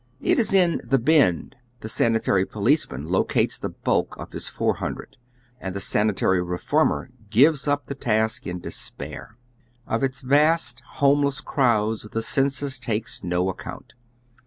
It 0.19 0.39
is 0.39 0.51
in" 0.51 0.81
the 0.83 0.97
Bend" 0.97 1.55
the 1.81 1.87
sanitary 1.87 2.43
policeman 2.43 3.09
locates 3.09 3.59
the 3.59 3.69
bulk 3.69 4.17
of 4.17 4.31
his 4.31 4.49
four 4.49 4.77
hundred, 4.77 5.15
and 5.59 5.75
the 5.75 5.79
sanitary 5.79 6.41
reformer 6.41 7.11
gives 7.29 7.67
up 7.67 7.85
the 7.85 7.93
task 7.93 8.47
in 8.47 8.57
despair. 8.59 9.37
Of 9.85 10.01
its 10.01 10.21
vast 10.21 10.81
Jiomeless 10.95 11.45
crowds 11.45 12.07
the 12.13 12.23
census 12.23 12.79
takes 12.79 13.23
no 13.23 13.47
account. 13.47 13.93